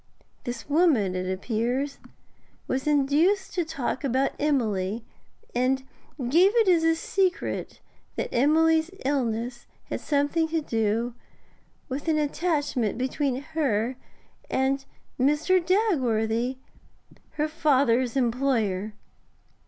This 0.45 0.67
woman, 0.67 1.13
it 1.13 1.31
appears, 1.31 1.99
was 2.65 2.87
induced 2.87 3.53
to 3.53 3.63
talk 3.63 4.03
about 4.03 4.31
Emily, 4.39 5.05
and 5.53 5.83
gave 6.27 6.53
it 6.55 6.67
as 6.67 6.83
a 6.83 6.95
secret 6.95 7.81
that 8.15 8.33
Emily's 8.33 8.89
illness 9.05 9.67
had 9.91 9.99
something 10.01 10.47
to 10.47 10.59
do 10.61 11.13
with 11.87 12.07
an 12.07 12.17
attachment 12.17 12.97
between 12.97 13.43
her 13.53 13.95
and 14.49 14.85
Mr. 15.19 15.63
Dagworthy, 15.63 16.57
her 17.33 17.47
father's 17.47 18.17
employer. 18.17 18.93